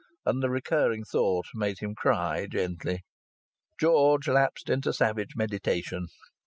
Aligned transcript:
And 0.25 0.41
the 0.41 0.49
recurring 0.49 1.03
thought 1.03 1.45
made 1.53 1.77
him 1.77 1.93
cry 1.93 2.47
gently. 2.47 3.03
George 3.79 4.27
lapsed 4.27 4.67
into 4.67 4.93
savage 4.93 5.35
meditation. 5.35 6.07